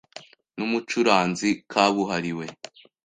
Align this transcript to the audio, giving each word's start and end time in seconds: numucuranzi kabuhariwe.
numucuranzi 0.55 1.49
kabuhariwe. 1.71 2.45